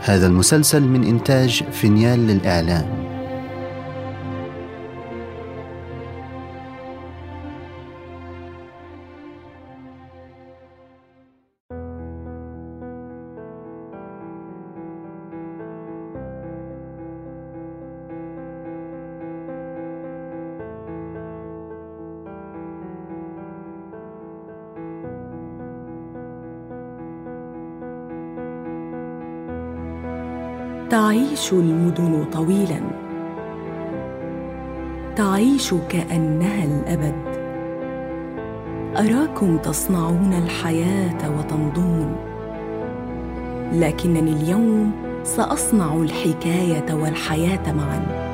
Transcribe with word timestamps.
هذا 0.00 0.26
المسلسل 0.26 0.82
من 0.82 1.04
إنتاج 1.04 1.62
فينيال 1.72 2.26
للإعلام. 2.26 3.09
المدن 31.52 32.24
طويلا. 32.32 32.80
تعيش 35.16 35.74
كأنها 35.88 36.64
الأبد. 36.64 37.14
أراكم 38.96 39.56
تصنعون 39.56 40.32
الحياة 40.44 41.38
وتمضون 41.38 42.16
لكنني 43.72 44.32
اليوم 44.32 44.92
سأصنع 45.24 45.94
الحكاية 45.94 46.94
والحياة 46.94 47.72
معا. 47.72 48.30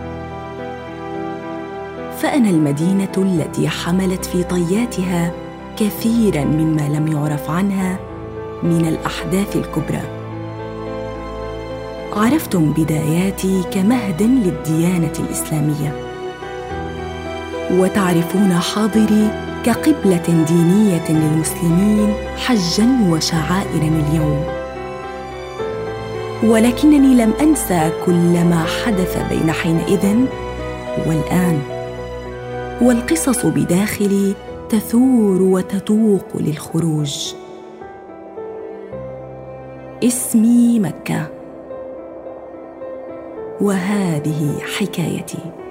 فأنا 2.19 2.51
المدينة 2.51 3.13
التي 3.19 3.69
حملت 3.69 4.25
في 4.25 4.43
طياتها 4.43 5.33
كثيرا 5.77 6.45
مما 6.45 6.89
لم 6.89 7.07
يعرف 7.07 7.51
عنها 7.51 7.99
من 8.63 8.87
الأحداث 8.89 9.57
الكبرى. 9.57 10.16
عرفتم 12.17 12.73
بداياتي 12.73 13.63
كمهد 13.71 14.23
للديانة 14.23 15.13
الإسلامية. 15.19 15.93
وتعرفون 17.71 18.53
حاضري 18.53 19.31
كقبلة 19.65 20.45
دينية 20.49 21.11
للمسلمين 21.11 22.15
حجا 22.37 22.89
وشعائر 23.11 23.83
اليوم. 23.83 24.45
ولكنني 26.45 27.15
لم 27.15 27.33
أنسى 27.41 27.91
كل 28.07 28.45
ما 28.45 28.65
حدث 28.65 29.19
بين 29.29 29.53
حينئذ 29.53 30.17
والآن. 31.07 31.63
والقصص 32.83 33.47
بداخلي 33.47 34.35
تثور 34.69 35.43
وتتوق 35.43 36.27
للخروج. 36.35 37.35
اسمي 40.05 40.81
مكة. 40.81 41.36
وهذه 43.61 44.59
حكايتي. 44.61 45.66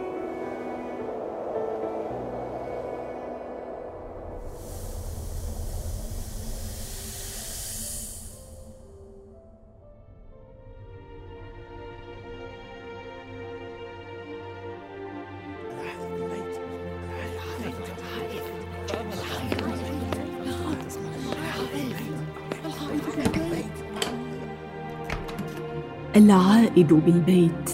العائد 26.25 26.93
بالبيت. 26.93 27.71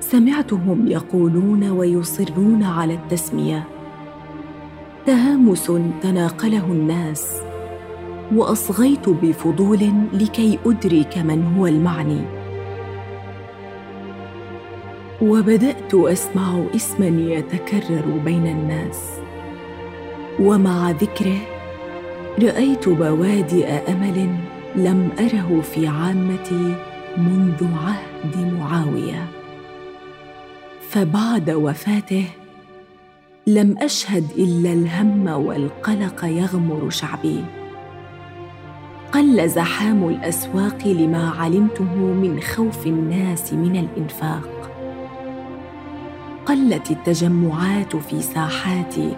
سمعتهم 0.00 0.86
يقولون 0.86 1.70
ويصرون 1.70 2.62
على 2.62 2.94
التسمية. 2.94 3.64
تهامس 5.06 5.72
تناقله 6.02 6.66
الناس. 6.66 7.42
وأصغيت 8.34 9.08
بفضول 9.08 9.92
لكي 10.12 10.58
أدرك 10.66 11.18
من 11.18 11.54
هو 11.56 11.66
المعني. 11.66 12.22
وبدأت 15.22 15.94
أسمع 15.94 16.64
اسما 16.76 17.06
يتكرر 17.06 18.20
بين 18.24 18.46
الناس. 18.46 19.10
ومع 20.40 20.90
ذكره 20.90 21.38
رأيت 22.42 22.88
بوادئ 22.88 23.68
أمل 23.92 24.36
لم 24.76 25.08
أره 25.18 25.60
في 25.60 25.86
عامتي 25.86 26.91
منذ 27.18 27.64
عهد 27.84 28.52
معاوية. 28.58 29.26
فبعد 30.90 31.50
وفاته 31.50 32.24
لم 33.46 33.74
أشهد 33.78 34.30
إلا 34.38 34.72
الهم 34.72 35.26
والقلق 35.26 36.24
يغمر 36.24 36.90
شعبي. 36.90 37.44
قل 39.12 39.48
زحام 39.48 40.08
الأسواق 40.08 40.86
لما 40.86 41.30
علمته 41.30 41.94
من 41.94 42.40
خوف 42.40 42.86
الناس 42.86 43.52
من 43.52 43.76
الإنفاق. 43.76 44.70
قلت 46.46 46.90
التجمعات 46.90 47.96
في 47.96 48.22
ساحاتي 48.22 49.16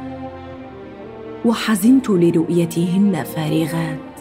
وحزنت 1.44 2.10
لرؤيتهن 2.10 3.25
فارغات. 3.25 4.13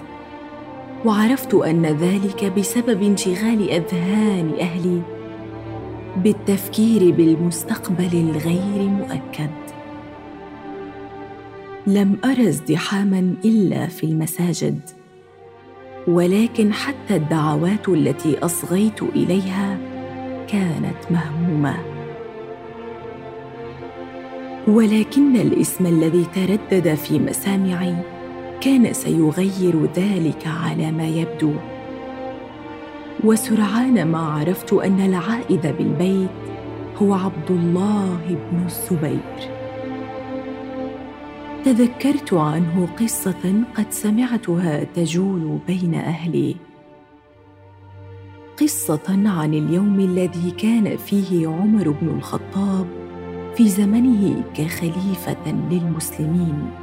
وعرفت 1.06 1.54
أن 1.54 1.86
ذلك 1.86 2.54
بسبب 2.60 3.02
انشغال 3.02 3.70
أذهان 3.70 4.54
أهلي 4.60 5.02
بالتفكير 6.18 7.12
بالمستقبل 7.12 8.14
الغير 8.14 8.90
مؤكد. 8.90 9.50
لم 11.88 12.18
ارى 12.26 12.48
ازدحاما 12.48 13.36
إلا 13.46 13.88
في 13.88 14.04
المساجد 14.04 14.80
ولكن 16.08 16.74
حتى 16.74 17.16
الدعوات 17.16 17.90
التي 17.90 18.40
أصغيت 18.40 19.04
إليها 19.04 19.78
كانت 20.48 21.12
مهمومة. 21.12 21.76
ولكن 24.68 25.36
الاسم 25.36 25.86
الذي 25.86 26.26
تردد 26.36 26.94
في 26.94 27.20
مسامعي 27.20 27.96
كان 28.64 28.94
سيغير 28.94 29.86
ذلك 29.96 30.48
على 30.48 30.92
ما 30.92 31.08
يبدو. 31.08 31.54
وسرعان 33.24 34.08
ما 34.08 34.20
عرفت 34.20 34.74
أن 34.74 35.00
العائد 35.00 35.76
بالبيت 35.78 36.30
هو 36.98 37.14
عبد 37.14 37.52
الله 37.52 38.20
بن 38.52 38.66
الزبير. 38.66 39.52
تذكرت 41.66 42.34
عنه 42.34 42.88
قصة 43.00 43.64
قد 43.76 43.86
سمعتها 43.90 44.84
تجول 44.84 45.60
بين 45.68 45.96
أهلي. 45.96 46.56
قصة 48.62 49.08
عن 49.26 49.54
اليوم 49.54 50.00
الذي 50.00 50.52
كان 50.52 50.98
فيه 50.98 51.48
عمر 51.48 51.90
بن 51.90 52.08
الخطاب 52.08 52.88
في 53.56 53.70
زمنه 53.70 54.44
كخليفة 54.56 55.52
للمسلمين. 55.72 56.83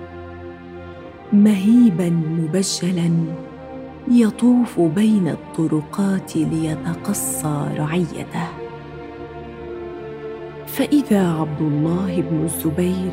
مهيبا 1.32 2.10
مبجلا 2.10 3.10
يطوف 4.10 4.80
بين 4.80 5.28
الطرقات 5.28 6.36
ليتقصى 6.36 7.68
رعيته. 7.78 8.48
فإذا 10.66 11.32
عبد 11.32 11.60
الله 11.60 12.20
بن 12.30 12.44
الزبير 12.44 13.12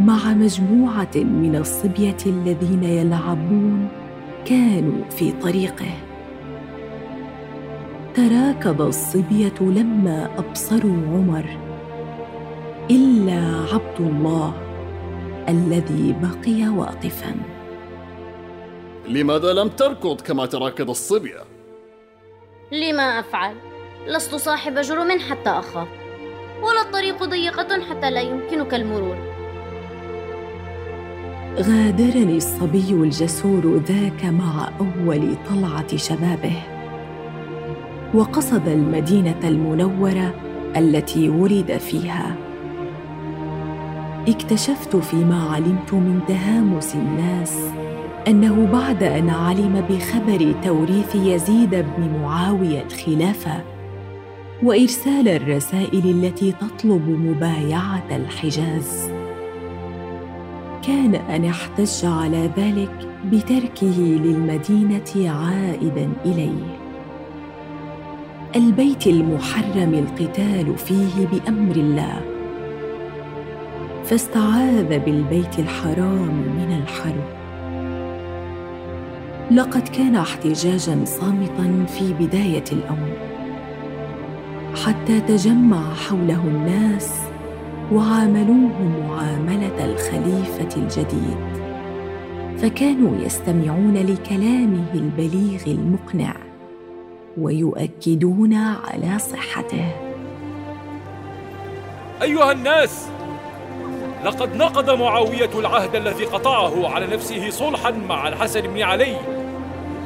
مع 0.00 0.34
مجموعة 0.34 1.16
من 1.16 1.56
الصبية 1.56 2.16
الذين 2.26 2.84
يلعبون 2.84 3.88
كانوا 4.44 5.04
في 5.10 5.32
طريقه. 5.32 5.92
تراكض 8.14 8.82
الصبية 8.82 9.54
لما 9.60 10.28
أبصروا 10.38 10.96
عمر. 11.12 11.44
إلا 12.90 13.42
عبد 13.72 14.00
الله 14.00 14.69
الذي 15.48 16.14
بقي 16.22 16.68
واقفا 16.68 17.34
لماذا 19.08 19.52
لم 19.52 19.68
تركض 19.68 20.20
كما 20.20 20.46
تراكض 20.46 20.90
الصبية؟ 20.90 21.40
لما 22.72 23.02
أفعل؟ 23.20 23.56
لست 24.06 24.34
صاحب 24.34 24.74
جرم 24.74 25.18
حتى 25.18 25.50
أخاف 25.50 25.88
ولا 26.62 26.80
الطريق 26.80 27.24
ضيقة 27.24 27.80
حتى 27.90 28.10
لا 28.10 28.20
يمكنك 28.20 28.74
المرور 28.74 29.16
غادرني 31.56 32.36
الصبي 32.36 32.90
الجسور 32.90 33.76
ذاك 33.76 34.24
مع 34.24 34.70
أول 34.80 35.36
طلعة 35.50 35.96
شبابه 35.96 36.62
وقصد 38.14 38.68
المدينة 38.68 39.40
المنورة 39.44 40.34
التي 40.76 41.28
ولد 41.28 41.76
فيها 41.76 42.49
اكتشفت 44.28 44.96
فيما 44.96 45.42
علمت 45.42 45.94
من 45.94 46.20
تهامس 46.28 46.94
الناس 46.94 47.58
أنه 48.28 48.68
بعد 48.72 49.02
أن 49.02 49.30
علم 49.30 49.84
بخبر 49.90 50.54
توريث 50.64 51.14
يزيد 51.14 51.70
بن 51.70 52.20
معاوية 52.22 52.82
الخلافة 52.82 53.60
وإرسال 54.62 55.28
الرسائل 55.28 56.10
التي 56.10 56.52
تطلب 56.52 57.08
مبايعة 57.08 58.04
الحجاز. 58.10 59.10
كان 60.86 61.14
أن 61.14 61.44
احتج 61.44 62.04
على 62.04 62.50
ذلك 62.56 63.08
بتركه 63.24 63.98
للمدينة 63.98 65.30
عائدا 65.30 66.10
إليه. 66.24 66.78
البيت 68.56 69.06
المحرم 69.06 69.94
القتال 69.94 70.78
فيه 70.78 71.26
بأمر 71.26 71.76
الله 71.76 72.39
فاستعاذ 74.10 74.98
بالبيت 74.98 75.58
الحرام 75.58 76.34
من 76.56 76.82
الحرب. 76.82 77.24
لقد 79.50 79.88
كان 79.88 80.16
احتجاجا 80.16 81.04
صامتا 81.04 81.86
في 81.86 82.12
بداية 82.12 82.64
الأمر 82.72 83.12
حتى 84.84 85.20
تجمع 85.20 85.94
حوله 85.94 86.44
الناس 86.44 87.20
وعاملوه 87.92 88.82
معاملة 89.08 89.84
الخليفة 89.84 90.76
الجديد. 90.76 91.38
فكانوا 92.58 93.24
يستمعون 93.24 93.94
لكلامه 93.94 94.94
البليغ 94.94 95.62
المقنع 95.66 96.34
ويؤكدون 97.38 98.54
على 98.54 99.18
صحته. 99.18 99.92
أيها 102.22 102.52
الناس! 102.52 103.19
لقد 104.24 104.56
نقض 104.56 104.90
معاوية 104.90 105.50
العهد 105.54 105.96
الذي 105.96 106.24
قطعه 106.24 106.88
على 106.94 107.06
نفسه 107.06 107.50
صلحا 107.50 107.90
مع 107.90 108.28
الحسن 108.28 108.60
بن 108.60 108.82
علي 108.82 109.16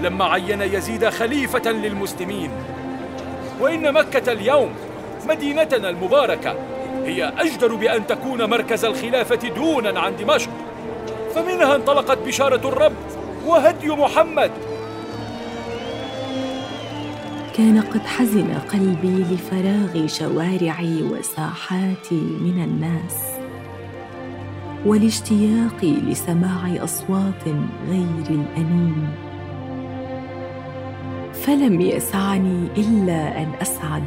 لما 0.02 0.24
عين 0.24 0.60
يزيد 0.60 1.08
خليفة 1.08 1.70
للمسلمين. 1.70 2.50
وإن 3.60 3.92
مكة 3.92 4.32
اليوم 4.32 4.70
مدينتنا 5.28 5.90
المباركة 5.90 6.54
هي 7.04 7.32
أجدر 7.38 7.74
بأن 7.74 8.06
تكون 8.06 8.44
مركز 8.44 8.84
الخلافة 8.84 9.48
دونا 9.48 10.00
عن 10.00 10.16
دمشق. 10.16 10.50
فمنها 11.34 11.76
انطلقت 11.76 12.18
بشارة 12.18 12.68
الرب 12.68 12.96
وهدي 13.46 13.88
محمد. 13.88 14.50
كان 17.56 17.82
قد 17.94 18.06
حزن 18.06 18.54
قلبي 18.72 19.24
لفراغ 19.34 20.06
شوارعي 20.06 21.02
وساحاتي 21.02 22.14
من 22.40 22.64
الناس. 22.64 23.33
والاشتياق 24.86 25.84
لسماع 25.84 26.84
أصوات 26.84 27.44
غير 27.88 28.26
الانين 28.30 29.08
فلم 31.32 31.80
يسعني 31.80 32.68
إلا 32.76 33.42
أن 33.42 33.48
أسعد 33.62 34.02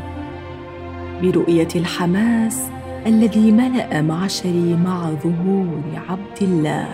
برؤية 1.21 1.67
الحماس 1.75 2.63
الذي 3.05 3.51
ملأ 3.51 4.01
معشري 4.01 4.77
مع 4.85 5.09
ظهور 5.09 5.81
عبد 6.09 6.41
الله. 6.41 6.87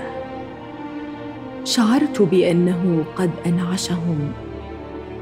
شعرت 1.64 2.22
بأنه 2.22 3.04
قد 3.16 3.30
أنعشهم 3.46 4.32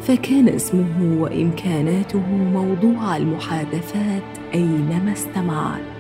فكان 0.02 0.50
اسمه 0.50 1.22
وإمكاناته 1.22 2.28
موضوع 2.54 3.18
المحادثات 3.18 4.24
أينما 4.54 5.12
استمعت. 5.12 5.91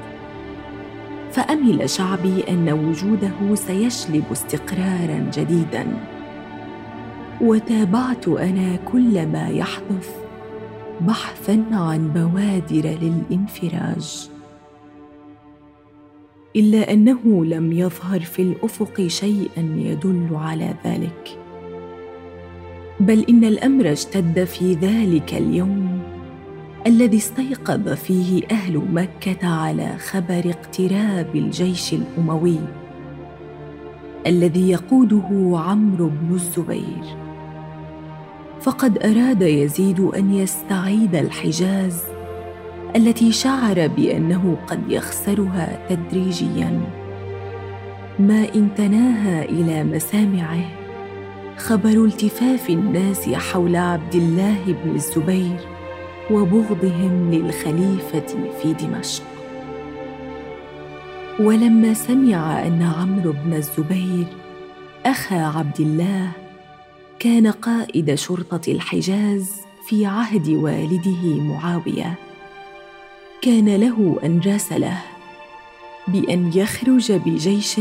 فأمل 1.31 1.89
شعبي 1.89 2.43
أن 2.49 2.69
وجوده 2.69 3.55
سيجلب 3.55 4.23
استقرارا 4.31 5.31
جديدا. 5.33 5.87
وتابعت 7.41 8.27
أنا 8.27 8.75
كل 8.75 9.27
ما 9.27 9.49
يحدث 9.49 10.09
بحثا 11.01 11.65
عن 11.71 12.07
بوادر 12.07 12.97
للانفراج. 13.01 14.29
إلا 16.55 16.93
أنه 16.93 17.45
لم 17.45 17.71
يظهر 17.71 18.19
في 18.19 18.41
الأفق 18.41 19.07
شيئا 19.07 19.75
يدل 19.77 20.27
على 20.31 20.73
ذلك. 20.85 21.37
بل 22.99 23.25
إن 23.29 23.43
الأمر 23.43 23.91
اشتد 23.91 24.43
في 24.43 24.73
ذلك 24.73 25.33
اليوم 25.33 25.90
الذي 26.87 27.17
استيقظ 27.17 27.89
فيه 27.89 28.43
أهل 28.51 28.77
مكة 28.77 29.47
على 29.47 29.97
خبر 29.97 30.41
اقتراب 30.49 31.35
الجيش 31.35 31.93
الأموي 31.93 32.59
الذي 34.27 34.69
يقوده 34.69 35.51
عمرو 35.53 36.09
بن 36.09 36.33
الزبير. 36.33 37.17
فقد 38.61 39.05
أراد 39.05 39.41
يزيد 39.41 39.99
أن 39.99 40.33
يستعيد 40.33 41.15
الحجاز 41.15 42.03
التي 42.95 43.31
شعر 43.31 43.87
بأنه 43.87 44.57
قد 44.67 44.91
يخسرها 44.91 45.87
تدريجيا. 45.89 46.81
ما 48.19 48.47
إن 48.55 48.69
تناهى 48.75 49.45
إلى 49.45 49.83
مسامعه 49.83 50.63
خبر 51.57 52.05
التفاف 52.05 52.69
الناس 52.69 53.29
حول 53.29 53.75
عبد 53.75 54.15
الله 54.15 54.75
بن 54.83 54.95
الزبير. 54.95 55.70
وبغضهم 56.31 57.31
للخليفة 57.31 58.51
في 58.61 58.73
دمشق. 58.73 59.23
ولما 61.39 61.93
سمع 61.93 62.67
أن 62.67 62.81
عمرو 62.81 63.31
بن 63.31 63.53
الزبير 63.53 64.25
أخا 65.05 65.35
عبد 65.35 65.79
الله 65.79 66.31
كان 67.19 67.47
قائد 67.47 68.15
شرطة 68.15 68.71
الحجاز 68.71 69.51
في 69.87 70.05
عهد 70.05 70.49
والده 70.49 71.41
معاوية 71.41 72.13
كان 73.41 73.75
له 73.75 74.19
أن 74.23 74.41
راسله 74.45 74.97
بأن 76.07 76.51
يخرج 76.55 77.11
بجيش 77.11 77.79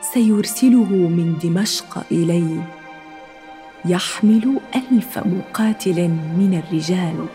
سيرسله 0.00 0.92
من 0.92 1.38
دمشق 1.42 2.04
إليه 2.12 2.78
يحمل 3.84 4.60
ألف 4.74 5.18
مقاتل 5.18 6.08
من 6.08 6.62
الرجال. 6.64 7.26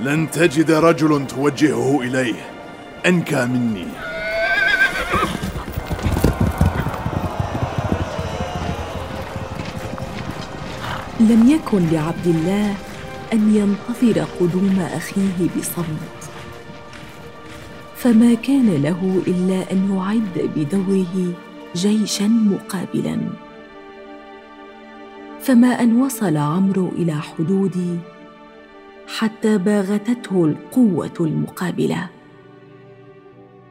لن 0.00 0.30
تجد 0.30 0.70
رجل 0.70 1.26
توجهه 1.26 2.00
إليه. 2.02 2.34
أنكى 3.06 3.46
مني. 3.46 3.86
لم 11.20 11.50
يكن 11.50 11.86
لعبد 11.92 12.26
الله 12.26 12.74
أن 13.32 13.56
ينتظر 13.56 14.26
قدوم 14.40 14.86
أخيه 14.94 15.48
بصمت. 15.58 16.30
فما 17.96 18.34
كان 18.34 18.82
له 18.82 19.22
إلا 19.26 19.72
أن 19.72 19.96
يعد 19.96 20.50
بدوره 20.56 21.32
جيشا 21.76 22.24
مقابلا. 22.24 23.18
فما 25.42 25.82
أن 25.82 26.02
وصل 26.02 26.36
عمرو 26.36 26.88
إلى 26.88 27.14
حدودي 27.14 27.98
حتى 29.18 29.58
باغتته 29.58 30.44
القوة 30.44 31.12
المقابلة. 31.20 32.08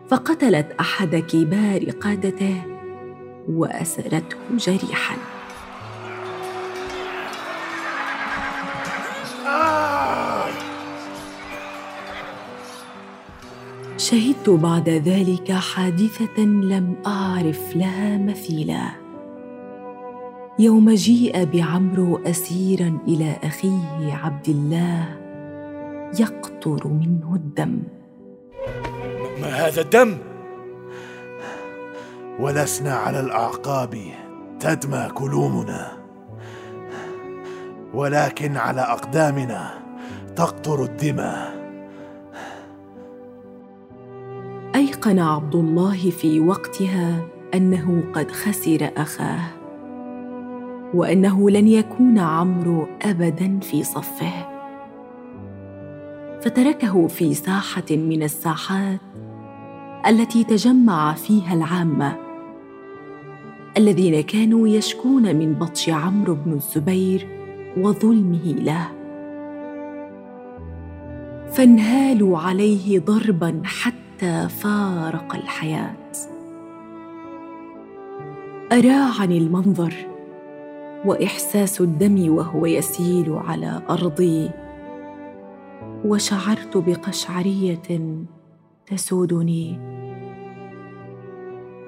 فقتلت 0.10 0.72
أحد 0.80 1.16
كبار 1.16 1.90
قادته 1.90 2.62
وأسرته 3.50 4.38
جريحا. 4.58 5.16
شهدت 13.98 14.50
بعد 14.50 14.90
ذلك 14.90 15.52
حادثة 15.52 16.42
لم 16.42 16.96
أعرف 17.06 17.76
لها 17.76 18.18
مثيلا. 18.18 18.90
يوم 20.60 20.90
جيء 20.90 21.46
بعمرو 21.46 22.18
اسيرا 22.18 23.00
إلى 23.08 23.36
أخيه 23.44 24.14
عبد 24.14 24.50
الله 24.50 25.23
يقطر 26.20 26.88
منه 26.88 27.36
الدم. 27.36 27.80
ما 29.42 29.48
هذا 29.48 29.82
الدم؟ 29.82 30.18
ولسنا 32.40 32.94
على 32.94 33.20
الأعقاب 33.20 33.98
تدمى 34.60 35.10
كلومنا. 35.14 35.92
ولكن 37.94 38.58
على 38.58 38.82
أقدامنا 38.82 39.70
تقطر 40.36 40.84
الدماء. 40.84 41.64
أيقن 44.76 45.20
عبد 45.20 45.56
الله 45.56 46.10
في 46.10 46.40
وقتها 46.40 47.26
أنه 47.54 48.04
قد 48.14 48.32
خسر 48.32 48.92
أخاه 48.98 49.48
وأنه 50.94 51.50
لن 51.50 51.68
يكون 51.68 52.20
عمرو 52.20 52.88
ابدا 53.02 53.60
في 53.60 53.84
صفه. 53.84 54.53
فتركه 56.44 57.08
في 57.08 57.34
ساحة 57.34 57.84
من 57.92 58.24
الساحات 58.24 59.00
التي 60.08 60.44
تجمع 60.44 61.14
فيها 61.14 61.54
العامة 61.54 62.16
الذين 63.78 64.22
كانوا 64.22 64.68
يشكون 64.68 65.36
من 65.36 65.54
بطش 65.54 65.90
عمرو 65.90 66.36
بن 66.36 66.54
الزبير 66.54 67.28
وظلمه 67.78 68.46
له. 68.46 68.88
فانهالوا 71.52 72.38
عليه 72.38 73.00
ضربا 73.00 73.62
حتى 73.66 74.50
فارق 74.50 75.36
الحياة. 75.36 75.96
اراعني 78.72 79.38
المنظر 79.38 79.94
وإحساس 81.06 81.82
الدم 81.82 82.34
وهو 82.34 82.66
يسيل 82.66 83.34
على 83.34 83.82
أرضي 83.90 84.50
وشعرت 86.06 86.78
بقشعرية 86.78 88.16
تسودني. 88.88 89.80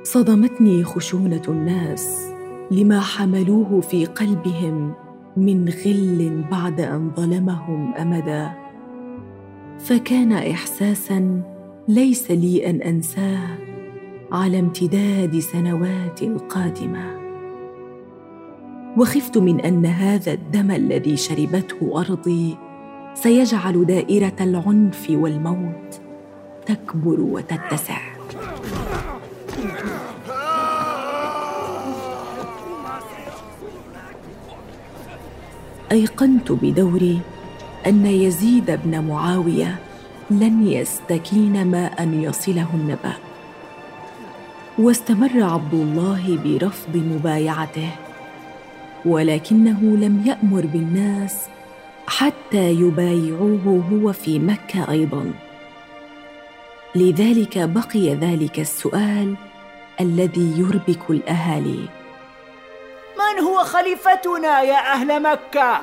صدمتني 0.03 0.83
خشونة 0.83 1.41
الناس 1.47 2.31
لما 2.71 2.99
حملوه 2.99 3.81
في 3.81 4.05
قلبهم 4.05 4.93
من 5.37 5.69
غل 5.69 6.43
بعد 6.51 6.81
أن 6.81 7.11
ظلمهم 7.15 7.93
أمدا. 7.93 8.51
فكان 9.79 10.31
احساسا 10.31 11.41
ليس 11.87 12.31
لي 12.31 12.69
أن 12.69 12.81
أنساه 12.81 13.57
على 14.31 14.59
امتداد 14.59 15.39
سنوات 15.39 16.23
قادمة. 16.23 17.25
وخفت 18.97 19.37
من 19.37 19.59
أن 19.59 19.85
هذا 19.85 20.33
الدم 20.33 20.71
الذي 20.71 21.17
شربته 21.17 21.99
أرضي 21.99 22.57
سيجعل 23.15 23.85
دائرة 23.85 24.35
العنف 24.41 25.07
والموت 25.09 26.01
تكبر 26.65 27.19
وتتسع. 27.19 27.97
أيقنت 35.91 36.51
بدوري 36.51 37.19
أن 37.87 38.05
يزيد 38.05 38.79
بن 38.85 39.03
معاوية 39.07 39.79
لن 40.29 40.67
يستكين 40.67 41.67
ما 41.67 41.85
أن 41.85 42.23
يصله 42.23 42.67
النبأ. 42.73 43.13
واستمر 44.79 45.43
عبد 45.43 45.73
الله 45.73 46.37
برفض 46.43 46.95
مبايعته 46.95 47.89
ولكنه 49.05 49.79
لم 49.81 50.23
يأمر 50.25 50.65
بالناس 50.65 51.41
حتى 52.07 52.71
يبايعوه 52.71 53.83
هو 53.91 54.13
في 54.13 54.39
مكة 54.39 54.91
أيضا. 54.91 55.33
لذلك 56.95 57.57
بقي 57.57 58.15
ذلك 58.15 58.59
السؤال 58.59 59.35
الذي 60.01 60.53
يربك 60.57 61.09
الأهالي. 61.09 61.85
من 63.17 63.43
هو 63.43 63.63
خليفتنا 63.63 64.61
يا 64.61 64.93
أهل 64.93 65.23
مكة؟ 65.23 65.81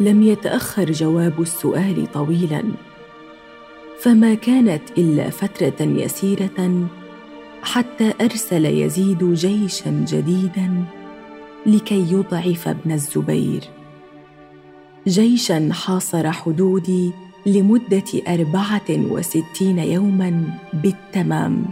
لم 0.00 0.22
يتأخر 0.22 0.92
جواب 0.92 1.40
السؤال 1.40 2.12
طويلا. 2.12 2.62
فما 4.00 4.34
كانت 4.34 4.82
إلا 4.98 5.30
فترة 5.30 5.80
يسيرة 5.80 6.88
حتى 7.62 8.14
أرسل 8.20 8.64
يزيد 8.64 9.34
جيشا 9.34 10.04
جديدا 10.08 10.84
لكي 11.66 12.12
يضعف 12.12 12.68
ابن 12.68 12.92
الزبير. 12.92 13.64
جيشا 15.08 15.68
حاصر 15.72 16.32
حدودي 16.32 17.12
لمدة 17.46 18.22
أربعة 18.28 18.90
وستين 18.90 19.78
يوما 19.78 20.58
بالتمام. 20.72 21.64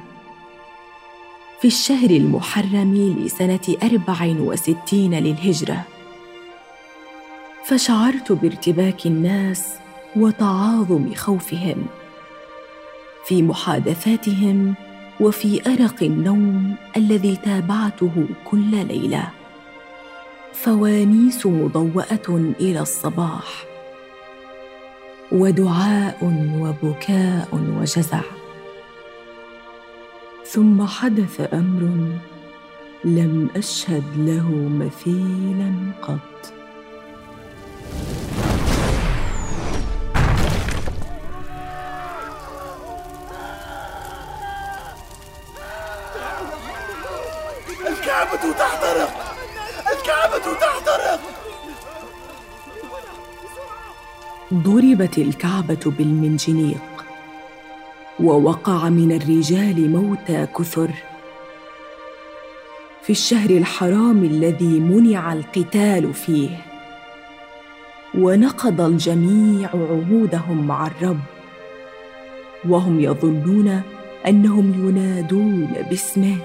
في 1.61 1.69
الشهر 1.69 2.11
المحرم 2.11 3.17
لسنة 3.19 3.77
أربع 3.83 4.35
وستين 4.41 5.15
للهجرة. 5.15 5.85
فشعرت 7.65 8.33
بارتباك 8.33 9.07
الناس 9.07 9.69
وتعاظم 10.17 11.15
خوفهم. 11.15 11.87
في 13.27 13.43
محادثاتهم 13.43 14.75
وفي 15.21 15.61
أرق 15.67 16.03
النوم 16.03 16.75
الذي 16.97 17.37
تابعته 17.37 18.27
كل 18.45 18.87
ليلة. 18.87 19.42
فوانيس 20.63 21.47
مضواه 21.47 22.55
إلى 22.61 22.81
الصباح 22.81 23.65
ودعاء 25.33 26.19
وبكاء 26.61 27.49
وجزع. 27.53 28.21
ثم 30.45 30.87
حدث 30.87 31.55
أمر 31.55 31.83
لم 33.05 33.49
أشهد 33.57 34.05
له 34.17 34.51
مثيلا 34.69 35.73
قط. 36.03 36.53
ضربت 54.53 55.19
الكعبة 55.19 55.81
بالمنجنيق 55.99 57.05
ووقع 58.21 58.89
من 58.89 59.13
الرجال 59.13 59.91
موتى 59.91 60.47
كثر. 60.59 60.91
في 63.03 63.11
الشهر 63.11 63.51
الحرام 63.51 64.25
الذي 64.25 64.81
منع 64.81 65.33
القتال 65.33 66.15
فيه 66.15 66.51
ونقض 68.15 68.81
الجميع 68.81 69.69
عهودهم 69.69 70.67
مع 70.67 70.87
الرب. 70.87 71.21
وهم 72.69 73.01
يظنون 73.01 73.83
أنهم 74.27 74.89
ينادون 74.89 75.69
باسمه 75.91 76.37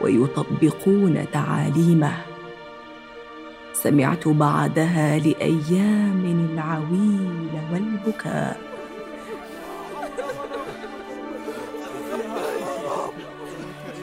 ويطبقون 0.00 1.24
تعاليمه. 1.32 2.37
سمعت 3.82 4.28
بعدها 4.28 5.18
لأيام 5.18 6.22
العويل 6.24 7.48
والبكاء. 7.72 8.60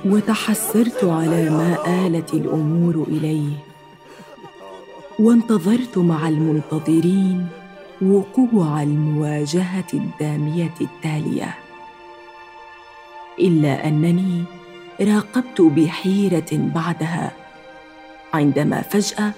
وتحسرت 0.06 1.04
على 1.04 1.50
ما 1.50 1.78
آلت 2.06 2.34
الأمور 2.34 3.06
إليه 3.08 3.58
وانتظرت 5.20 5.98
مع 5.98 6.28
المنتظرين 6.30 7.48
وقوع 8.02 8.84
المواجهة 8.84 9.92
الدامية 9.94 10.74
التالية. 10.82 11.56
إلا 13.40 13.88
أنني 13.88 14.44
راقبت 15.02 15.62
بحيرة 15.62 16.52
بعدها 16.52 17.32
عندما 18.34 18.82
فجأة 18.82 19.32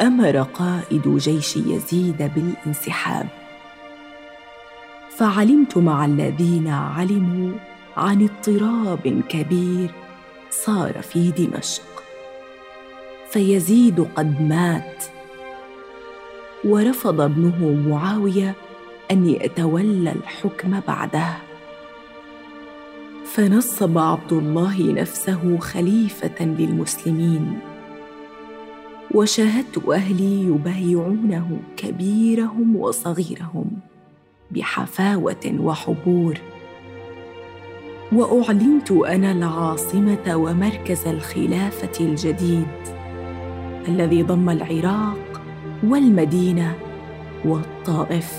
أمر 0.00 0.42
قائد 0.42 1.16
جيش 1.16 1.56
يزيد 1.56 2.30
بالانسحاب. 2.34 3.28
فعلمت 5.16 5.78
مع 5.78 6.04
الذين 6.04 6.68
علموا 6.68 7.52
عن 7.96 8.22
اضطراب 8.22 9.22
كبير 9.28 9.90
صار 10.50 11.02
في 11.02 11.30
دمشق. 11.30 12.02
فيزيد 13.30 14.06
قد 14.16 14.40
مات. 14.40 15.04
ورفض 16.64 17.20
ابنه 17.20 17.82
معاوية 17.88 18.54
أن 19.10 19.26
يتولى 19.26 20.12
الحكم 20.12 20.80
بعده. 20.88 21.36
فنصب 23.24 23.98
عبد 23.98 24.32
الله 24.32 24.92
نفسه 24.92 25.58
خليفة 25.58 26.44
للمسلمين. 26.44 27.73
وشاهدت 29.14 29.88
أهلي 29.88 30.42
يبايعونه 30.42 31.58
كبيرهم 31.76 32.76
وصغيرهم 32.76 33.66
بحفاوة 34.50 35.54
وحبور. 35.60 36.38
وأعلنت 38.12 38.90
أنا 38.90 39.32
العاصمة 39.32 40.36
ومركز 40.36 41.06
الخلافة 41.06 42.04
الجديد 42.04 42.66
الذي 43.88 44.22
ضم 44.22 44.50
العراق 44.50 45.42
والمدينة 45.84 46.74
والطائف. 47.44 48.32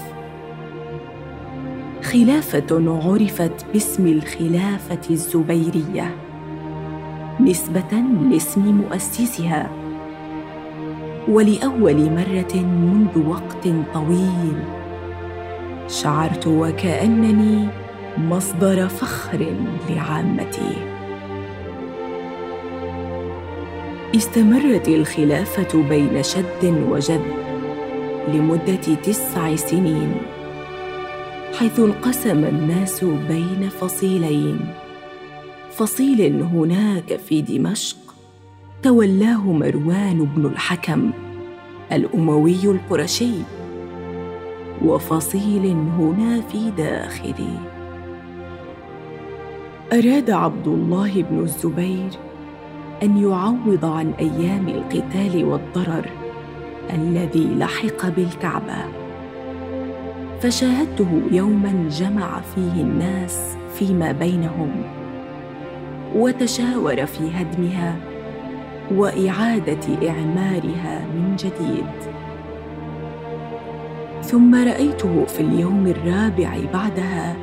خلافة 2.03 3.00
عرفت 3.03 3.65
باسم 3.74 4.08
الخلافة 4.08 5.01
الزبيرية 5.10 6.15
نسبة 7.39 8.03
لاسم 8.32 8.62
مؤسسها. 8.62 9.84
ولأول 11.27 11.96
مرة 11.96 12.55
منذ 12.55 13.27
وقت 13.27 13.67
طويل. 13.94 14.58
شعرت 15.88 16.48
وكأنني 16.48 17.67
مصدر 18.17 18.88
فخر 18.88 19.46
لعامتي. 19.89 20.75
استمرت 24.15 24.88
الخلافة 24.88 25.84
بين 25.89 26.24
شد 26.24 26.86
وجذب 26.89 27.34
لمدة 28.34 28.96
تسع 29.03 29.55
سنين 29.55 30.12
حيث 31.60 31.79
انقسم 31.79 32.46
الناس 32.46 33.03
بين 33.03 33.70
فصيلين. 33.79 34.60
فصيل 35.72 36.41
هناك 36.41 37.15
في 37.15 37.41
دمشق 37.41 38.04
تولاه 38.85 39.51
مروان 39.51 40.27
بن 40.35 40.45
الحكم 40.45 41.11
الأموي 41.91 42.63
القرشي 42.63 43.33
وفصيل 44.85 45.65
هنا 45.99 46.41
في 46.41 46.71
داخلي. 46.71 47.57
أراد 49.93 50.29
عبد 50.29 50.67
الله 50.67 51.23
بن 51.23 51.39
الزبير 51.39 52.09
أن 53.03 53.17
يعوض 53.17 53.85
عن 53.85 54.13
أيام 54.19 54.67
القتال 54.67 55.45
والضرر 55.45 56.09
الذي 56.93 57.55
لحق 57.55 58.09
بالكعبة. 58.09 58.85
فشاهدته 60.41 61.21
يوما 61.31 61.89
جمع 61.89 62.41
فيه 62.41 62.81
الناس 62.81 63.57
فيما 63.75 64.11
بينهم 64.11 64.71
وتشاور 66.15 67.05
في 67.05 67.31
هدمها 67.33 68.14
وإعادة 68.91 70.09
إعمارها 70.09 71.05
من 71.15 71.35
جديد. 71.35 72.15
ثم 74.21 74.55
رأيته 74.55 75.25
في 75.25 75.39
اليوم 75.39 75.87
الرابع 75.87 76.57
بعدها 76.73 77.35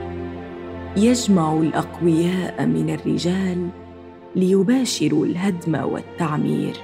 يجمع 0.96 1.52
الأقوياء 1.52 2.66
من 2.66 2.90
الرجال 2.90 3.68
ليباشروا 4.36 5.26
الهدم 5.26 5.84
والتعمير. 5.84 6.76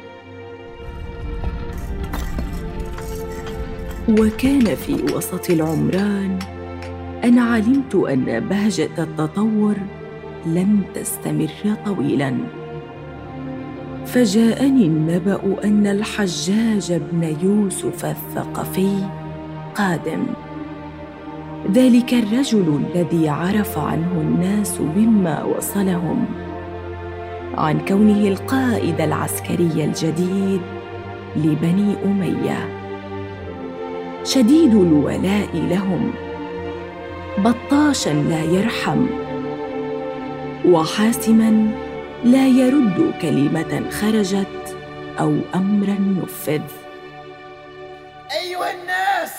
وكان 4.08 4.74
في 4.74 4.94
وسط 5.14 5.50
العمران 5.50 6.38
ان 7.24 7.38
علمت 7.38 7.94
أن 7.94 8.40
بهجة 8.40 8.90
التطور 8.98 9.74
لن 10.46 10.80
تستمر 10.94 11.74
طويلا. 11.86 12.57
فجاءني 14.08 14.86
النبأ 14.86 15.40
أن 15.64 15.86
الحجاج 15.86 16.92
بن 16.92 17.36
يوسف 17.42 18.04
الثقفي 18.04 18.96
قادم. 19.74 20.26
ذلك 21.72 22.14
الرجل 22.14 22.80
الذي 22.84 23.28
عرف 23.28 23.78
عنه 23.78 24.12
الناس 24.20 24.78
بما 24.96 25.44
وصلهم. 25.44 26.24
عن 27.54 27.78
كونه 27.88 28.28
القائد 28.28 29.00
العسكري 29.00 29.84
الجديد 29.84 30.60
لبني 31.36 31.94
أمية. 32.04 32.68
شديد 34.24 34.74
الولاء 34.74 35.48
لهم. 35.70 36.10
بطاشا 37.38 38.10
لا 38.10 38.42
يرحم. 38.42 39.06
وحاسما 40.66 41.70
لا 42.24 42.46
يرد 42.46 43.14
كلمة 43.22 43.90
خرجت 43.90 44.76
أو 45.20 45.36
أمرا 45.54 45.96
نفذ 46.00 46.62
أيها 48.32 48.70
الناس 48.70 49.32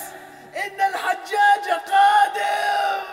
إن 0.55 0.79
الحجاج 0.89 1.65
قادم! 1.91 3.03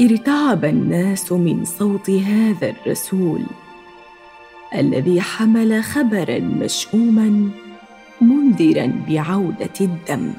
ارتعب 0.00 0.64
الناس 0.64 1.32
من 1.32 1.64
صوت 1.64 2.10
هذا 2.10 2.70
الرسول 2.70 3.42
الذي 4.74 5.20
حمل 5.20 5.84
خبرا 5.84 6.38
مشؤوما 6.38 7.50
منذرا 8.20 8.92
بعودة 9.08 9.76
الدم. 9.80 10.32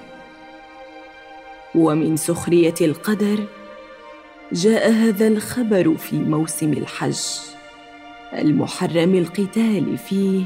ومن 1.76 2.18
سخرية 2.18 2.76
القدر 2.82 3.48
جاء 4.52 4.92
هذا 4.92 5.28
الخبر 5.28 5.96
في 5.98 6.16
موسم 6.16 6.74
الحج. 6.74 7.20
المحرم 8.34 9.16
القتال 9.16 9.98
فيه 9.98 10.44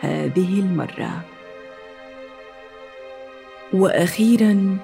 هذه 0.00 0.60
المرة. 0.60 1.24
وأخيرا 3.72 4.76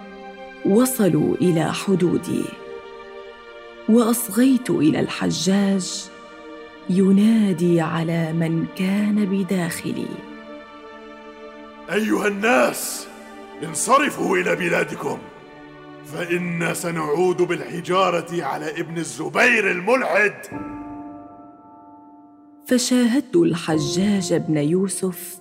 وصلوا 0.67 1.35
إلى 1.35 1.73
حدودي. 1.73 2.45
وأصغيت 3.89 4.71
إلى 4.71 5.01
الحجاج 5.01 6.05
ينادي 6.91 7.81
على 7.81 8.33
من 8.33 8.67
كان 8.77 9.25
بداخلي. 9.25 10.09
أيها 11.93 12.29
الناس 12.29 13.07
انصرفوا 13.65 14.37
إلى 14.37 14.57
بلادكم. 14.57 15.19
فإنا 16.05 16.75
سنعود 16.75 17.37
بالحجارة 17.37 18.45
على 18.45 18.81
ابن 18.81 18.97
الزبير 18.97 19.71
الملحد. 19.71 20.35
فشاهدت 22.67 23.37
الحجاج 23.37 24.35
بن 24.35 24.57
يوسف 24.57 25.39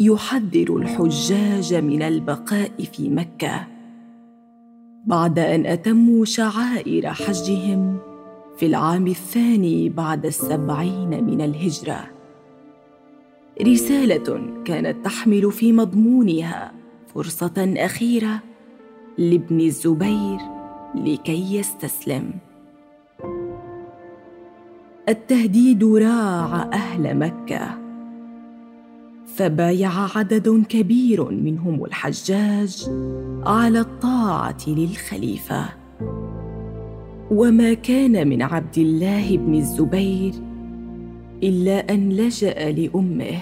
يحذر 0.00 0.76
الحجاج 0.76 1.74
من 1.74 2.02
البقاء 2.02 2.70
في 2.92 3.08
مكة. 3.08 3.66
بعد 5.06 5.38
أن 5.38 5.66
أتموا 5.66 6.24
شعائر 6.24 7.12
حجهم 7.12 7.98
في 8.56 8.66
العام 8.66 9.06
الثاني 9.06 9.88
بعد 9.88 10.26
السبعين 10.26 11.24
من 11.24 11.40
الهجرة. 11.40 12.10
رسالة 13.62 14.62
كانت 14.64 15.04
تحمل 15.04 15.52
في 15.52 15.72
مضمونها 15.72 16.72
فرصة 17.14 17.74
أخيرة 17.76 18.53
لابن 19.18 19.60
الزبير 19.60 20.38
لكي 20.94 21.56
يستسلم. 21.56 22.30
التهديد 25.08 25.84
راع 25.84 26.70
أهل 26.72 27.18
مكة 27.18 27.78
فبايع 29.26 29.90
عدد 30.16 30.64
كبير 30.68 31.30
منهم 31.30 31.84
الحجاج 31.84 32.90
على 33.46 33.80
الطاعة 33.80 34.58
للخليفة. 34.66 35.64
وما 37.30 37.74
كان 37.74 38.28
من 38.28 38.42
عبد 38.42 38.78
الله 38.78 39.36
بن 39.36 39.54
الزبير 39.54 40.32
إلا 41.42 41.94
أن 41.94 42.08
لجأ 42.08 42.70
لأمه 42.70 43.38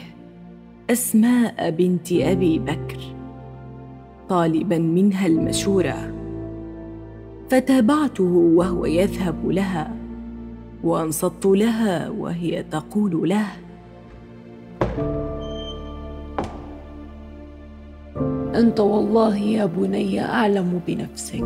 أسماء 0.91 1.71
بنت 1.71 2.13
أبي 2.13 2.59
بكر. 2.59 3.22
طالبا 4.29 4.79
منها 4.79 5.27
المشورة. 5.27 6.13
فتابعته 7.51 8.25
وهو 8.55 8.87
يذهب 8.87 9.49
لها 9.49 9.97
وأنصت 10.85 11.47
لها 11.47 12.09
وهي 12.09 12.63
تقول 12.63 13.29
له 13.29 13.47
أنت 18.55 18.81
والله 18.81 19.37
يا 19.37 19.67
بني 19.67 20.25
أعلم 20.25 20.81
بنفسك. 20.87 21.45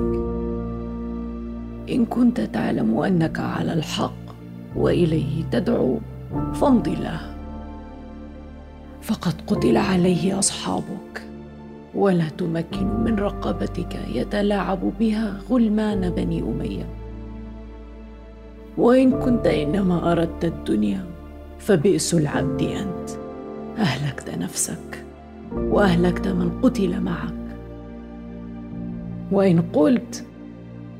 إن 1.90 2.04
كنت 2.10 2.40
تعلم 2.40 2.98
أنك 2.98 3.40
على 3.40 3.72
الحق 3.72 4.26
وإليه 4.76 5.44
تدعو 5.50 5.98
فامض 6.54 6.88
له. 6.88 7.20
فقد 9.02 9.34
قتل 9.46 9.76
عليه 9.76 10.38
أصحابك. 10.38 11.35
ولا 11.96 12.28
تمكن 12.28 12.86
من 12.86 13.16
رقبتك 13.18 13.98
يتلاعب 14.14 14.92
بها 15.00 15.40
غلمان 15.50 16.10
بني 16.10 16.42
أمية. 16.42 16.86
وإن 18.78 19.10
كنت 19.20 19.46
إنما 19.46 20.12
أردت 20.12 20.44
الدنيا 20.44 21.04
فبئس 21.58 22.14
العبد 22.14 22.62
أنت. 22.62 23.10
أهلكت 23.78 24.30
نفسك 24.30 25.04
وأهلكت 25.52 26.28
من 26.28 26.60
قتل 26.62 27.00
معك. 27.00 27.34
وإن 29.32 29.62
قلت 29.72 30.24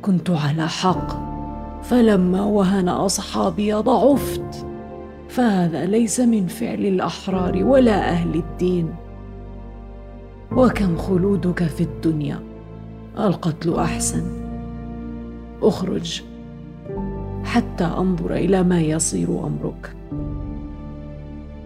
كنت 0.02 0.30
على 0.30 0.68
حق 0.68 1.26
فلما 1.82 2.44
وهن 2.44 2.88
أصحابي 2.88 3.72
ضعفت. 3.72 4.66
فهذا 5.28 5.85
ليس 5.85 6.20
من 6.20 6.46
فعل 6.46 6.87
الأحرار 6.87 7.64
ولا 7.64 8.09
أهل 8.11 8.35
الدين. 8.35 8.94
وكم 10.52 10.96
خلودك 10.96 11.62
في 11.62 11.80
الدنيا؟ 11.80 12.40
القتل 13.18 13.74
أحسن. 13.74 14.22
أخرج. 15.62 16.22
حتى 17.44 17.85
أنظر 17.85 18.35
إلى 18.35 18.62
ما 18.62 18.80
يصير 18.80 19.28
أمرك. 19.28 19.96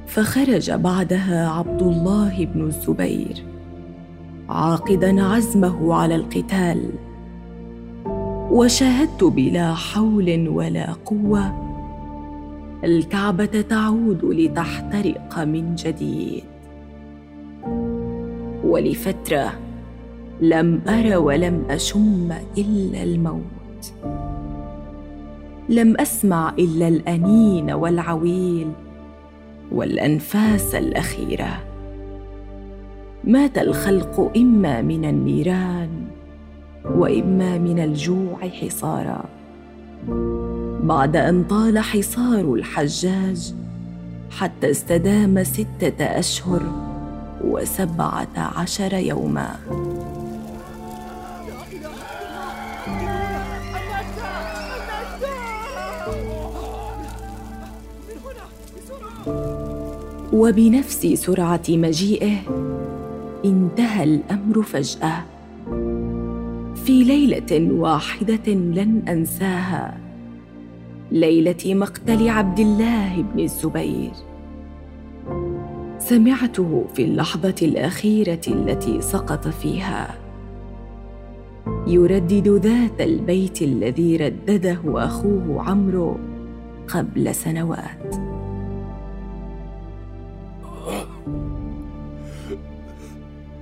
فخرج 0.06 0.70
بعدها 0.70 1.48
عبد 1.48 1.82
الله 1.82 2.44
بن 2.44 2.66
الزبير 2.66 3.44
عاقدا 4.48 5.22
عزمه 5.22 5.94
على 5.94 6.14
القتال. 6.14 6.90
وشاهدت 8.50 9.24
بلا 9.24 9.74
حول 9.74 10.48
ولا 10.48 10.92
قوة 10.92 11.70
الكعبة 12.84 13.64
تعود 13.68 14.24
لتحترق 14.24 15.38
من 15.38 15.74
جديد. 15.74 16.49
ولفتره 18.70 19.52
لم 20.40 20.80
أر 20.88 21.18
ولم 21.18 21.62
أشم 21.70 22.32
إلا 22.58 23.02
الموت. 23.02 23.92
لم 25.68 26.00
أسمع 26.00 26.54
إلا 26.58 26.88
الأنين 26.88 27.70
والعويل 27.70 28.72
والأنفاس 29.72 30.74
الأخيرة. 30.74 31.58
مات 33.24 33.58
الخلق 33.58 34.32
إما 34.36 34.82
من 34.82 35.04
النيران 35.04 35.90
وإما 36.84 37.58
من 37.58 37.78
الجوع 37.78 38.48
حصارا. 38.48 39.24
بعد 40.82 41.16
أن 41.16 41.44
طال 41.44 41.78
حصار 41.78 42.54
الحجاج 42.54 43.54
حتى 44.30 44.70
استدام 44.70 45.44
ستة 45.44 46.04
أشهر 46.04 46.89
وسبعة 47.44 48.36
عشر 48.36 48.94
يوما. 48.94 49.56
وبنفس 60.32 61.06
سرعة 61.06 61.62
مجيئه 61.68 62.36
انتهى 63.44 64.04
الأمر 64.04 64.62
فجأة. 64.62 65.24
في 66.84 67.04
ليلة 67.04 67.72
واحدة 67.72 68.52
لن 68.52 69.02
أنساها 69.08 70.00
ليلة 71.10 71.74
مقتل 71.74 72.28
عبد 72.28 72.60
الله 72.60 73.22
بن 73.22 73.40
الزبير. 73.40 74.29
سمعته 76.10 76.84
في 76.94 77.04
اللحظة 77.04 77.54
الأخيرة 77.62 78.40
التي 78.48 79.00
سقط 79.00 79.48
فيها. 79.48 80.14
يردد 81.86 82.48
ذات 82.48 83.00
البيت 83.00 83.62
الذي 83.62 84.16
ردده 84.16 84.80
أخوه 84.86 85.62
عمرو 85.62 86.16
قبل 86.88 87.34
سنوات. 87.34 88.14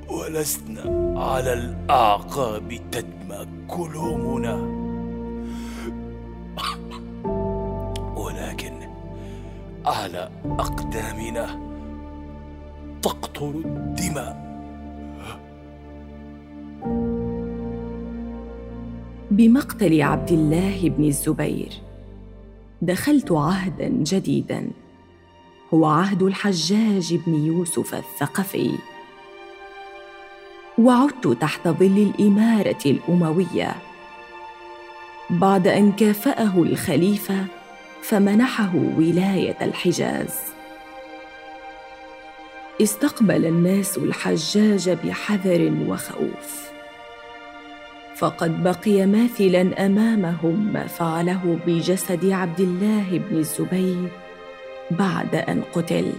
ولسنا 0.08 1.14
على 1.20 1.52
الأعقاب 1.52 2.80
تدمى 2.92 3.46
كلومنا 3.68 4.54
ولكن 8.16 8.72
على 9.87 10.30
أقدامنا 10.44 11.67
تقطر 13.09 13.51
الدماء. 13.51 14.49
بمقتل 19.31 20.03
عبد 20.03 20.33
الله 20.33 20.88
بن 20.88 21.05
الزبير. 21.05 21.68
دخلت 22.83 23.33
عهدا 23.33 23.88
جديدا. 23.88 24.71
هو 25.75 25.87
عهد 25.87 26.23
الحجاج 26.23 27.14
بن 27.27 27.35
يوسف 27.35 27.94
الثقفي. 27.94 28.71
وعدت 30.79 31.27
تحت 31.27 31.68
ظل 31.68 32.12
الإمارة 32.14 32.83
الأموية. 32.87 33.75
بعد 35.31 35.66
أن 35.66 35.92
كافأه 35.92 36.62
الخليفة 36.62 37.44
فمنحه 38.03 38.77
ولاية 38.99 39.57
الحجاز. 39.62 40.58
استقبل 42.82 43.46
الناس 43.46 43.98
الحجاج 43.98 44.90
بحذر 44.90 45.72
وخوف. 45.86 46.68
فقد 48.16 48.62
بقي 48.62 49.06
ماثلا 49.06 49.86
أمامهم 49.86 50.72
ما 50.72 50.86
فعله 50.86 51.58
بجسد 51.66 52.30
عبد 52.30 52.60
الله 52.60 53.22
بن 53.30 53.36
الزبير 53.36 54.08
بعد 54.90 55.34
أن 55.34 55.62
قتل. 55.72 56.12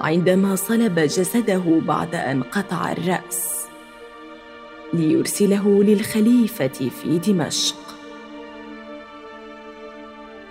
عندما 0.00 0.56
صلب 0.56 0.98
جسده 0.98 1.80
بعد 1.86 2.14
أن 2.14 2.42
قطع 2.42 2.92
الرأس 2.92 3.64
ليرسله 4.92 5.82
للخليفة 5.82 6.68
في 6.68 7.18
دمشق. 7.18 7.76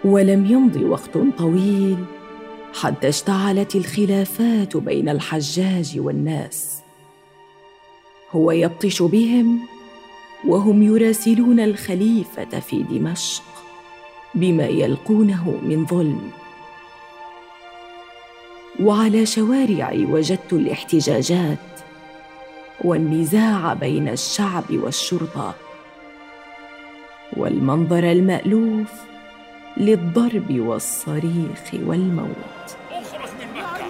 ولم 0.05 0.45
يمض 0.45 0.75
وقت 0.75 1.17
طويل 1.37 1.97
حتى 2.81 3.09
اشتعلت 3.09 3.75
الخلافات 3.75 4.77
بين 4.77 5.09
الحجاج 5.09 5.99
والناس. 5.99 6.81
هو 8.31 8.51
يبطش 8.51 9.01
بهم 9.01 9.59
وهم 10.45 10.83
يراسلون 10.83 11.59
الخليفة 11.59 12.59
في 12.59 12.83
دمشق 12.83 13.43
بما 14.35 14.65
يلقونه 14.65 15.59
من 15.63 15.85
ظلم. 15.85 16.31
وعلى 18.79 19.25
شوارعي 19.25 20.05
وجدت 20.05 20.53
الاحتجاجات 20.53 21.57
والنزاع 22.83 23.73
بين 23.73 24.07
الشعب 24.07 24.63
والشرطة. 24.71 25.55
والمنظر 27.37 28.11
المألوف 28.11 28.91
للضرب 29.79 30.59
والصريخ 30.59 31.73
والموت. 31.73 32.77
اخرج 32.91 33.29
من 33.39 33.53
مكة. 33.53 33.87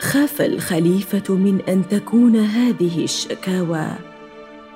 خاف 0.00 0.40
الخليفة 0.40 1.34
من 1.34 1.60
أن 1.68 1.88
تكون 1.88 2.36
هذه 2.36 3.04
الشكاوى. 3.04 3.88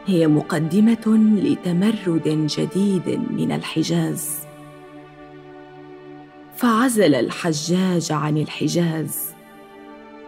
هي 0.06 0.26
مقدمة 0.26 1.36
لتمرد 1.42 2.46
جديد 2.46 3.20
من 3.30 3.52
الحجاز. 3.52 4.38
فعزل 6.56 7.14
الحجاج 7.14 8.12
عن 8.12 8.38
الحجاز. 8.38 9.31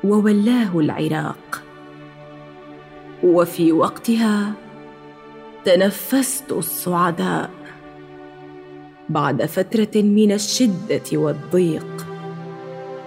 وولاه 0.04 0.78
العراق. 0.78 1.62
وفي 3.24 3.72
وقتها 3.72 4.52
تنفست 5.64 6.52
الصعداء 6.52 7.50
بعد 9.08 9.44
فترة 9.44 10.02
من 10.02 10.32
الشدة 10.32 11.02
والضيق 11.12 12.06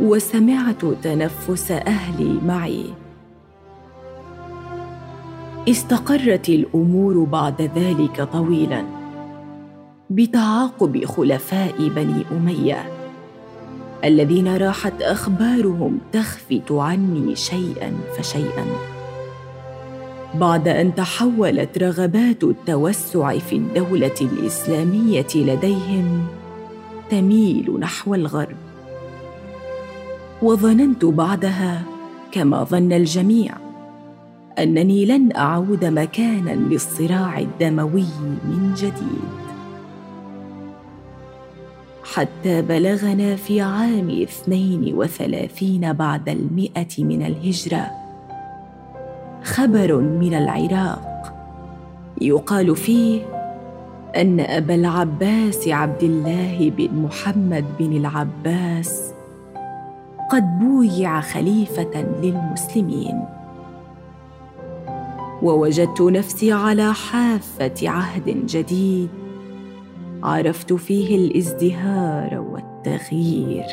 وسمعت 0.01 0.85
تنفس 0.85 1.71
أهلي 1.71 2.39
معي. 2.45 2.85
استقرت 5.69 6.49
الأمور 6.49 7.23
بعد 7.23 7.61
ذلك 7.61 8.21
طويلا 8.33 8.85
بتعاقب 10.09 11.05
خلفاء 11.05 11.87
بني 11.87 12.23
أمية. 12.31 12.96
الذين 14.03 14.57
راحت 14.57 15.01
أخبارهم 15.01 15.99
تخفت 16.11 16.71
عني 16.71 17.35
شيئا 17.35 17.93
فشيئا. 18.17 18.65
بعد 20.35 20.67
أن 20.67 20.95
تحولت 20.95 21.77
رغبات 21.77 22.43
التوسع 22.43 23.37
في 23.37 23.55
الدولة 23.55 24.15
الإسلامية 24.21 25.27
لديهم 25.35 26.27
تميل 27.09 27.79
نحو 27.79 28.15
الغرب. 28.15 28.57
وظننت 30.41 31.05
بعدها 31.05 31.81
كما 32.31 32.63
ظن 32.63 32.93
الجميع 32.93 33.53
أنني 34.59 35.05
لن 35.05 35.35
أعود 35.35 35.85
مكانا 35.85 36.51
للصراع 36.51 37.39
الدموي 37.39 38.05
من 38.45 38.73
جديد. 38.77 39.46
حتى 42.13 42.61
بلغنا 42.61 43.35
في 43.35 43.61
عام 43.61 44.21
اثنين 44.21 44.93
وثلاثين 44.95 45.93
بعد 45.93 46.29
المئة 46.29 47.03
من 47.03 47.25
الهجرة. 47.25 47.91
خبر 49.43 49.95
من 50.01 50.33
العراق. 50.33 51.33
يقال 52.21 52.75
فيه 52.75 53.21
أن 54.15 54.39
أبا 54.39 54.75
العباس 54.75 55.67
عبد 55.67 56.03
الله 56.03 56.71
بن 56.77 56.89
محمد 56.95 57.65
بن 57.79 57.97
العباس 57.97 59.13
قد 60.31 60.59
بويع 60.59 61.21
خليفة 61.21 62.05
للمسلمين. 62.21 63.25
ووجدت 65.43 66.01
نفسي 66.01 66.51
على 66.51 66.93
حافة 66.93 67.89
عهد 67.89 68.45
جديد 68.45 69.09
عرفت 70.23 70.73
فيه 70.73 71.15
الازدهار 71.15 72.39
والتغيير. 72.39 73.65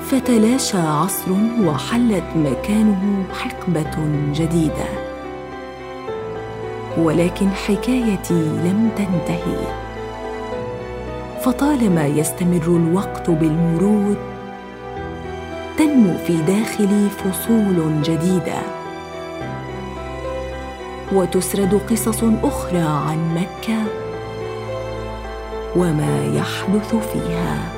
فتلاشى 0.00 0.78
عصر 0.78 1.32
وحلت 1.66 2.24
مكانه 2.36 3.24
حقبة 3.32 3.96
جديدة. 4.32 5.08
ولكن 6.98 7.48
حكايتي 7.48 8.42
لم 8.42 8.90
تنتهي. 8.96 9.87
فطالما 11.42 12.06
يستمر 12.06 12.66
الوقت 12.66 13.30
بالمرور 13.30 14.16
تنمو 15.78 16.18
في 16.26 16.36
داخلي 16.36 17.08
فصول 17.08 18.02
جديدة. 18.02 18.58
وتسرد 21.12 21.80
قصص 21.90 22.24
أخرى 22.42 22.78
عن 22.78 23.34
مكة 23.34 23.78
وما 25.76 26.24
يحدث 26.34 26.94
فيها. 27.12 27.77